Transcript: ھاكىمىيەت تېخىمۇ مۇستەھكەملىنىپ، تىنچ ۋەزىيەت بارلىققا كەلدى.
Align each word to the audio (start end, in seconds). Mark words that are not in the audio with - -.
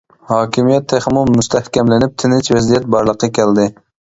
ھاكىمىيەت 0.29 0.87
تېخىمۇ 0.93 1.25
مۇستەھكەملىنىپ، 1.35 2.15
تىنچ 2.25 2.53
ۋەزىيەت 2.57 2.91
بارلىققا 2.97 3.31
كەلدى. 3.41 3.69